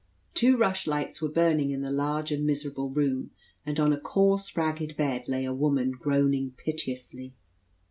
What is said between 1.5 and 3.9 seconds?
in the large and miserable room, and